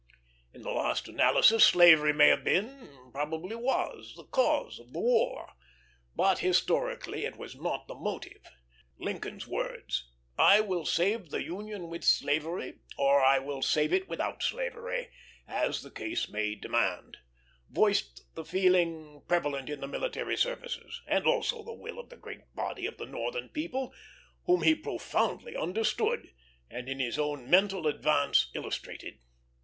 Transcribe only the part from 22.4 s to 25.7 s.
body of the Northern people, whom he profoundly